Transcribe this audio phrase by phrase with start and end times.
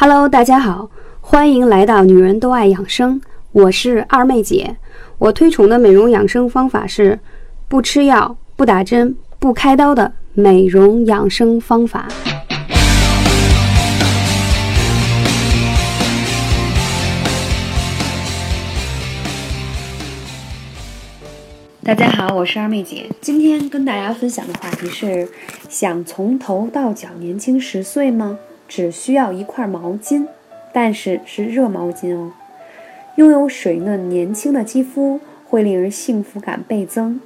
[0.00, 0.88] Hello，大家好，
[1.20, 4.76] 欢迎来到女人都爱养生，我是二妹姐。
[5.18, 7.18] 我推崇的美容养生方法是
[7.66, 12.06] 不吃药、不打针、不开刀的美容养生方法。
[21.82, 23.10] 大家好，我是二妹姐。
[23.20, 25.28] 今天跟大家分享的话题是：
[25.68, 28.38] 想从头到脚年轻十岁吗？
[28.68, 30.26] 只需要一块毛巾，
[30.72, 32.32] 但是是热毛巾哦。
[33.16, 37.20] 拥有水嫩年轻的肌肤，会令人幸福感倍增。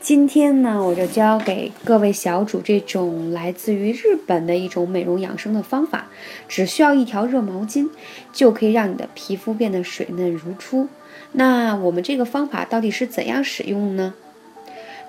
[0.00, 6.06] 今天呢，我就教给各位小主这种来自于日本的一种美容养生的方法。
[6.48, 7.88] 只需要一条热毛巾，
[8.32, 10.86] 就可以让你的皮肤变得水嫩如初。
[11.32, 14.14] 那我们这个方法到底是怎样使用呢？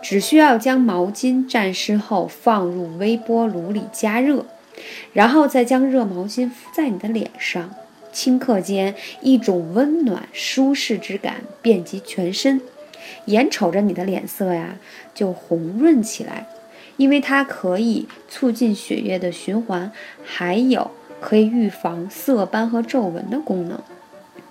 [0.02, 4.46] 只需要将毛巾沾湿后放入微波炉里加热。
[5.14, 7.74] 然后再将热毛巾敷在你的脸上，
[8.14, 12.62] 顷刻间，一种温暖舒适之感遍及全身。
[13.26, 14.78] 眼瞅着你的脸色呀，
[15.14, 16.48] 就红润起来，
[16.98, 19.92] 因为它可以促进血液的循环，
[20.24, 23.82] 还有可以预防色斑和皱纹的功能。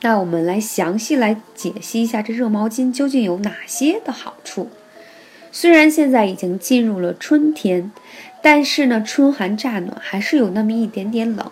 [0.01, 4.69] 那我们来详细来解析一下这热毛巾究竟有哪些的好处。
[5.61, 7.91] 虽然现在已经进入了春天。
[8.41, 11.51] 但是呢，春寒乍暖，还是有那么一点点冷，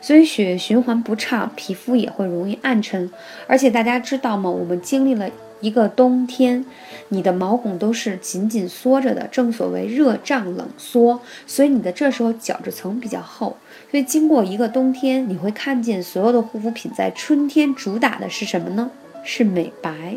[0.00, 3.10] 所以血液循环不畅，皮肤也会容易暗沉。
[3.48, 4.48] 而且大家知道吗？
[4.48, 5.28] 我们经历了
[5.60, 6.64] 一个冬天，
[7.08, 13.56] 你的毛孔都是紧紧缩着的，正所谓热胀冷缩，所以你的这时候角质层比较厚。
[13.90, 18.88] 所以经过一个冬天，你会看见所有的护肤品在春天主打的是什么呢？
[19.24, 20.16] 是美白，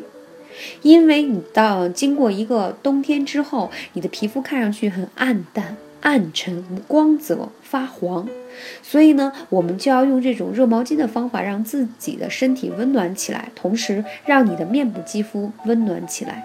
[0.81, 5.77] 因为你到经过一个冬天之后，你的皮肤看上去很暗淡。
[6.01, 8.27] 暗沉无光泽发黄，
[8.81, 16.43] 所以呢，我们就要用这种热毛巾的方法，让自己的身体温暖起来，同时让你的面部肌肤温暖起来。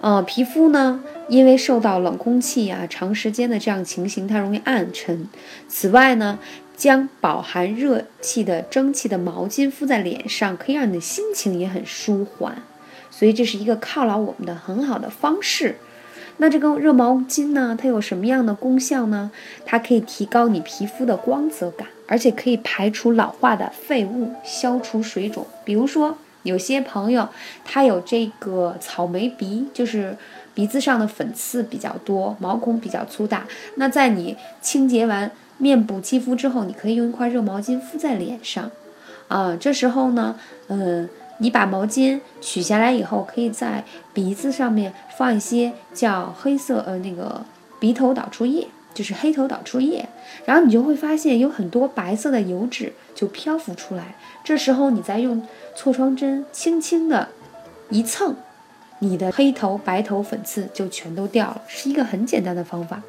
[0.00, 5.28] 呃，皮肤呢，因为受到冷空气啊，长时间的这样情形，它容易暗沉。
[5.66, 6.38] 此外呢，
[6.76, 12.62] 将饱含热气的蒸汽的毛巾敷在脸上，可以让你的心情也很舒缓。
[13.10, 15.76] 所以这是一个犒劳我们的很好的方式。
[16.40, 17.76] 那这个热毛巾呢？
[17.76, 19.28] 它有什么样的功效呢？
[19.64, 25.44] 它可以提高你皮肤的光泽感，而且可以排除老化的废物，消除水肿。
[25.64, 27.28] 比如说，有些朋友
[27.64, 30.16] 他有这个草莓鼻，就是
[30.54, 33.44] 鼻子上的粉刺比较多，毛孔比较粗大。
[33.74, 38.70] 那在你清洁完面部肌肤之后，你可以用一块热毛巾敷在脸上，
[39.26, 40.36] 啊，这时候呢，
[40.68, 41.08] 嗯。
[41.38, 47.44] 你把毛巾取下来以后，可以在鼻子上面放一些叫黑色呃那个
[47.78, 50.08] 鼻头导出液，就是黑头导出液，
[50.44, 54.16] 然后你就会发现有很多白色的油脂就漂浮出来。
[54.42, 55.40] 这时候你再用
[55.76, 57.28] 痤疮针轻轻的
[57.90, 58.34] 一蹭，
[58.98, 63.02] 你的黑头白头粉刺就全都掉了，是一个很简单的方法。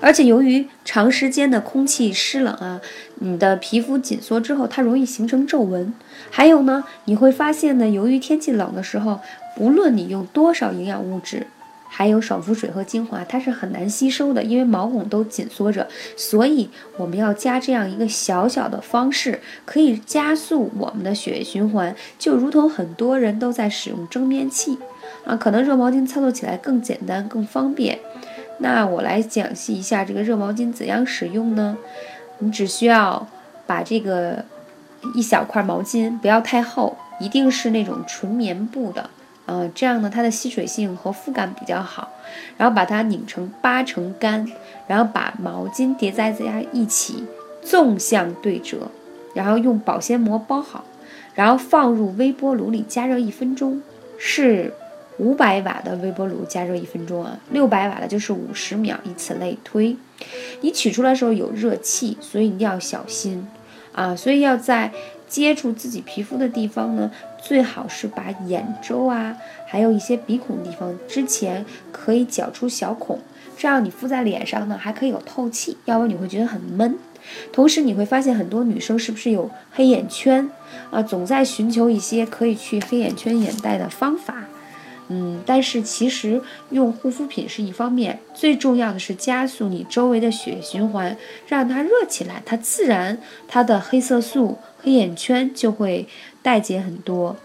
[0.00, 2.80] 而且由于长时间的空气湿冷啊，
[3.16, 5.92] 你的皮肤紧缩之后，它容易形成皱纹。
[6.30, 9.20] 还有呢，你会发现呢，由于天气冷的时候，
[9.56, 11.46] 不论你用多少营养物质，
[11.88, 15.86] 还有爽肤水和精华，它是很难吸收的，因为毛孔都紧缩着。
[16.16, 24.78] 所以我们要加这样一个小小的方式，可以加速我们的血液循环，就如同很多人都在使用蒸面器
[25.26, 27.98] 啊，可能热毛巾操作起来更简单、更方便。
[28.62, 31.76] 那我来讲析一下这个热毛巾怎样使用呢？
[32.38, 33.26] 你只需要
[33.66, 34.44] 把这个
[35.16, 39.10] 一小块毛巾，不要太厚，一定是那种纯棉布的，
[39.46, 42.08] 啊，这样呢它的吸水性和肤感比较好。
[42.56, 44.46] 然后把它拧成八成干，
[44.86, 47.24] 然后把毛巾叠在在一起，
[47.62, 48.90] 纵向对折，
[49.34, 50.84] 然后用保鲜膜包好，
[51.34, 53.82] 然后放入微波炉里加热一分钟，
[54.16, 54.72] 是。
[55.18, 59.96] 五百瓦的微波炉加热一分钟啊，六百瓦的就是五十秒，以此类推。
[60.62, 63.46] 你取出来的时候有热气，所以一定要小心
[63.92, 64.16] 啊。
[64.16, 64.90] 所以要在
[65.28, 67.10] 接触自己皮肤的地方呢，
[67.40, 69.36] 最好是把眼周啊，
[69.66, 73.18] 还有一些鼻孔地方之前可以绞出小孔，
[73.56, 76.96] 这样你敷在脸上呢还可以有透气，要不然你会觉得很闷。
[77.52, 80.50] 同时你会发现很多女生是不是有黑眼圈
[80.90, 84.44] 啊，总在寻求一些可以去黑眼圈眼袋的方法。
[85.14, 91.14] 嗯，但是其实用护肤品是一方面，最重要的是加速你周围的血液循环，
[91.46, 96.08] 让它热起来，它自然它的黑色素、黑眼圈就会
[96.40, 97.36] 代谢很多。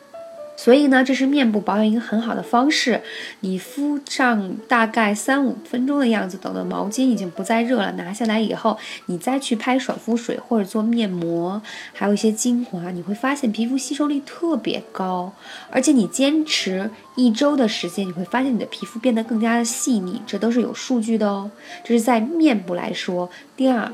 [0.58, 3.02] 所以呢，这是面部保养一个很好的方式。
[3.42, 8.76] 你敷上大概三五分钟的样子，等到毛巾已经不再热了，拿下来以后，
[9.06, 11.62] 你再去拍爽肤水或者做面膜，
[11.94, 15.32] 还有一些精华，你会发现皮肤吸收力特别高。
[15.70, 21.52] 而且你坚持一周的时间，你会发现你的皮肤变得更加的细腻，这都是有数据的哦。
[21.84, 23.30] 这是在面部来说。
[23.56, 23.92] 第二，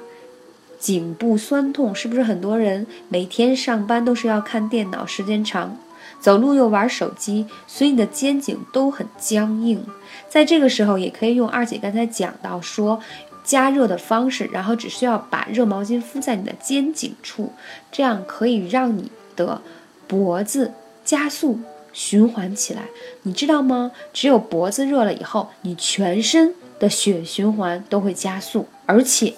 [0.80, 5.77] 颈部酸痛，是不是很多人每天上班都是要看电脑，时间长？
[6.23, 9.85] 走路又玩手机，所以你的肩颈都很僵硬。
[10.29, 13.01] 在这个时候，也可以用二姐刚才讲到说
[13.43, 17.51] 加热的方式，然后只需要把热毛巾敷在你的肩颈处，
[17.91, 19.61] 这样可以让你的
[20.07, 20.71] 脖子
[21.03, 21.59] 加速
[21.91, 22.83] 循环起来。
[23.23, 23.91] 你知道吗？
[24.13, 29.33] 只有脖子热了以后，你全身的血循环都会加速，而且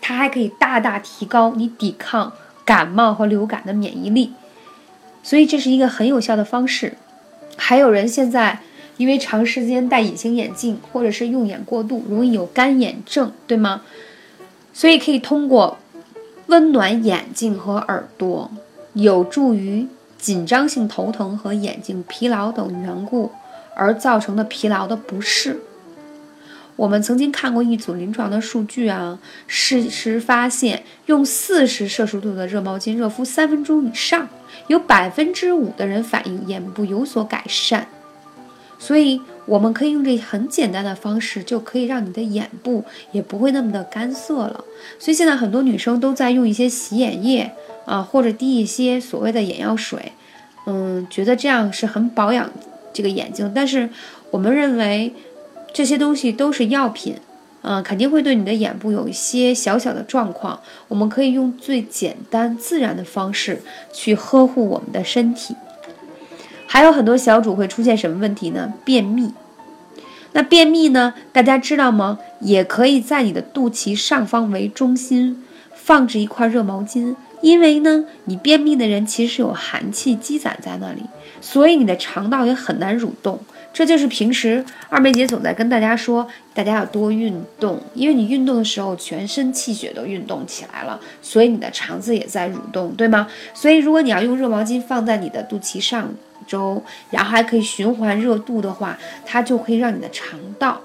[0.00, 2.32] 它还可以大大提高你抵抗
[2.64, 4.34] 感冒和流感的免疫力。
[5.22, 6.94] 所以这是一个很有效的方式。
[7.56, 8.58] 还有人现在
[8.96, 13.82] 因为长时间戴隐形眼镜，或者是用眼过度，容易有干眼症，对吗？
[14.72, 15.78] 所以可以通过
[16.46, 18.50] 温暖眼睛和耳朵，
[18.94, 19.86] 有助于
[20.18, 23.30] 紧张性头疼和眼睛疲劳等缘故
[23.74, 25.60] 而造成的疲劳的不适。
[26.74, 34.28] 我们曾经看过一组临床的数据啊，事实发现，用四十摄氏度的热毛巾热敷三分钟以上，
[34.68, 37.86] 有百分之五的人反映眼部有所改善。
[38.78, 44.64] 所以，我们可以用这很简单的方式，就可以让你的眼部也不会那么的干涩了。
[44.98, 47.52] 所以现在很多女生都在用一些洗眼液
[47.84, 50.10] 啊，或者滴一些所谓的眼药水，
[50.66, 52.50] 嗯，觉得这样是很保养
[52.92, 53.52] 这个眼睛。
[53.54, 53.90] 但是
[54.30, 55.12] 我们认为。
[55.72, 57.16] 这些东西都是药品，
[57.62, 60.60] 嗯，肯定会对你的眼部有一些小小的状况。
[60.88, 65.56] 我们可以用最简单自然的方式去呵护我们的身体。
[66.66, 68.72] 还有很多小主会出现什么问题呢？
[68.84, 69.32] 便秘。
[70.32, 71.12] 那便秘呢？
[71.30, 72.18] 大家知道吗？
[72.40, 81.02] 也可以在你的肚脐上方为中心放置一块热毛巾，因为呢，你便秘的人其实是有寒气积攒在那里，
[81.42, 83.38] 所以你的肠道也很难蠕动。
[83.72, 93.26] 这就是平时二妹姐总在跟大家说，大家要多运动，因为你运动的时候，全身气血都运动起来了，所以你的肠子也在蠕动，对吗？
[93.54, 96.12] 所以如果你要用热毛巾放在你的肚脐上
[96.46, 100.80] 周，然后还可以循环热度的话，它就可以让你的肠道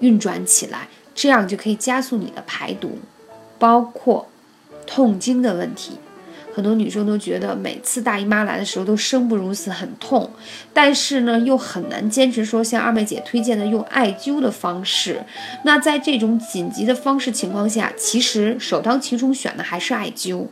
[0.00, 2.98] 运转起来，这样就可以加速你的排毒，
[3.58, 4.26] 包括
[4.86, 5.98] 痛经的问题。
[6.54, 10.30] 很多女生都觉得每次大姨妈来的时候都生不如死，很痛，
[10.72, 15.24] 但是呢又很难坚持说像二妹姐推荐的用艾灸的方式。
[15.64, 20.46] 那在这种紧急的方式情况下，其实首当其冲选的还是艾灸。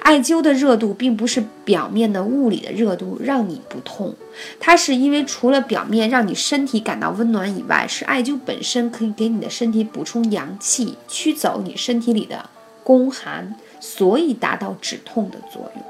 [0.00, 4.14] 艾灸的热度并不是表面的物理的热度让你不痛，
[4.58, 12.50] 它是因为除了表面让你身体感到温暖以外，是艾灸本身可以给你的身体补充阳气，驱走你身体里的
[12.84, 13.54] 宫寒。
[13.84, 15.84] 所以达到止痛的作用。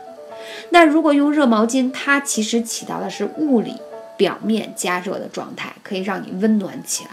[0.71, 3.77] 那如果用热毛巾，它其实起到的是物理
[4.17, 7.11] 表面加热的状态，可以让你温暖起来。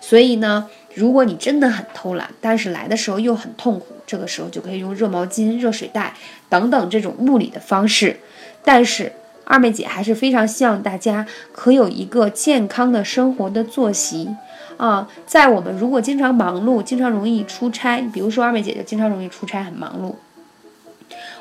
[0.00, 6.14] 所以呢，如果你真的很偷懒，但是来的时候又很痛苦，这个时候就可以用热毛巾、热水袋
[6.48, 8.18] 等等这种物理的方式。
[8.64, 9.12] 但是
[9.44, 14.28] 二妹姐还是非常希望大家可有一个健康的生活的作息。
[14.82, 20.12] 啊，在我们如果经常忙碌，经常容易出差，比如说二妹姐就经常容易出差，很忙碌。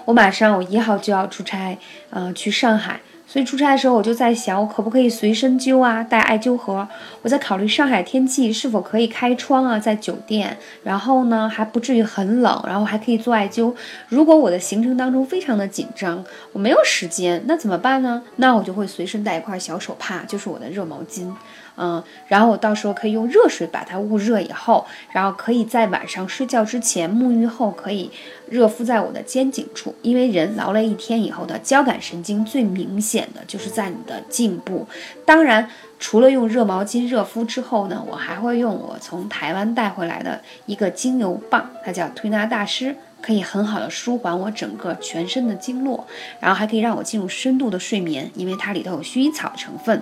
[0.05, 1.75] 我马上我一号就要出差，
[2.11, 2.99] 呃，去上海。
[3.25, 6.87] 所以出差的时候，我就在想，我可不可以随身灸啊，带艾灸盒？
[7.23, 13.73] 我在考虑上海天气是否可以开窗啊，在酒店，然后呢还不至于很冷，然后还可以做艾灸。
[14.09, 18.21] 如果我的行程当中非常的紧张，我没有时间，那怎么办呢？
[18.35, 21.31] 那我就会随身带一块小手帕，就是我的热毛巾。
[21.77, 28.11] 嗯，然后我到时候可以用热水把它捂热以后，然后可以在晚上睡觉之前沐浴后可以
[28.49, 34.87] 热敷在我的肩颈处，因为人劳累一天以后的交感神经最明显的就是在你的颈部。
[35.25, 42.95] 当然，除了用热毛巾热敷之后呢，我还会用我从台湾带回来的一个精油棒，它叫推拿大师。
[43.21, 46.05] 可以很好的舒缓我整个全身的经络，
[46.39, 50.01] 然后还可以让我进入深度的睡眠，因为它里头有薰衣草成分。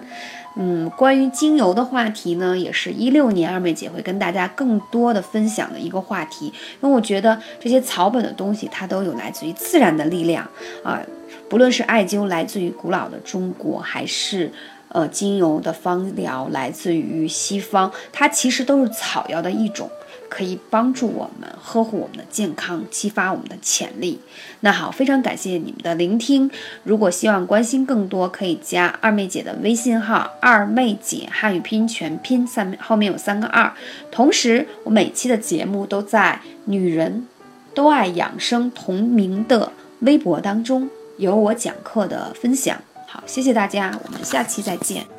[0.56, 6.48] 嗯，关于精油的话题呢，也是一六年二妹姐会跟大家更多的分享的一个话题，
[6.82, 10.50] 因为我觉得这些草本的东西它都有来自于自然的力量
[10.84, 11.00] 啊，
[11.48, 14.52] 不论是艾灸来自于古老的中国，还是
[14.90, 19.90] 呃精油的芳疗来自于西方，它其实都是草药的一种。
[20.30, 24.20] 可以帮助我们呵护我们的健康，激发我们的潜力。
[24.62, 26.50] 那好，非常感谢你们的聆听。
[26.84, 33.74] 如果希望关心更多，可以加二妹姐的微信号“二妹姐汉语拼音全拼”，三后面有三个二。
[34.12, 37.28] 同时，我每期的节目都在“女人
[37.74, 39.72] 都爱养生”同名的
[40.02, 42.78] 微博当中有我讲课的分享。
[43.08, 45.19] 好，谢谢大家，我们下期再见。